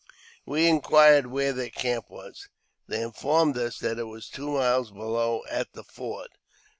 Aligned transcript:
We 0.47 0.65
inquired 0.67 1.27
where 1.27 1.53
their 1.53 1.69
camp 1.69 2.09
was. 2.09 2.49
They 2.87 3.03
informed 3.03 3.55
us 3.59 3.77
that 3.77 3.99
it 3.99 4.05
was 4.05 4.29
two 4.29 4.49
miles 4.49 4.89
below, 4.89 5.43
at 5.47 5.73
the 5.73 5.83
ford. 5.83 6.29